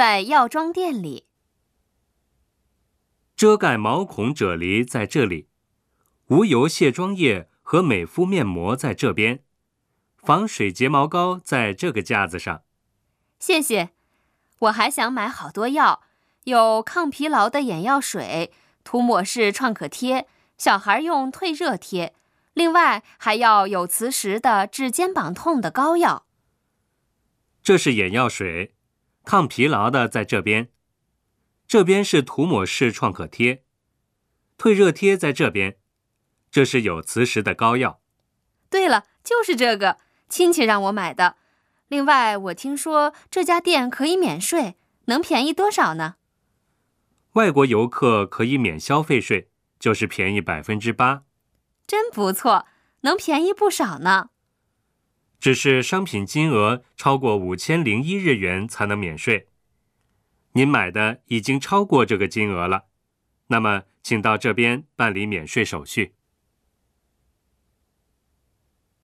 [0.00, 1.26] 在药妆店里。
[3.36, 5.50] 遮盖毛孔啫喱在这里，
[6.28, 9.44] 无油卸妆液和美肤面膜在这边，
[10.16, 12.62] 防水睫毛膏在这个架子上。
[13.38, 13.90] 谢谢。
[14.60, 16.00] 我还想买好多药，
[16.44, 20.26] 有抗疲劳的眼药水、涂抹式创可贴、
[20.56, 22.14] 小孩用退热贴，
[22.54, 26.24] 另外还要有磁石的治肩膀痛的膏药。
[27.62, 28.74] 这是眼药水，
[29.24, 30.70] 抗疲劳的在这边。
[31.66, 33.64] 这边是涂抹式创可贴，
[34.58, 35.78] 退热贴在这边。
[36.50, 38.00] 这是有磁石的膏药。
[38.68, 39.98] 对了，就是这个，
[40.28, 41.36] 亲戚让我买的。
[41.88, 46.16] 另外，我听说这家店可以免税，能便宜多少呢？
[47.34, 51.22] 外国游客可以免消费税，就是便宜百分之八。
[51.86, 52.66] 真不错，
[53.02, 54.30] 能便宜不少呢。
[55.40, 59.48] 只是商品金额超过五千零一日元才能免税。
[60.52, 62.84] 您买的已经超过这个金额了，
[63.46, 66.12] 那么请到这边办理免税手续。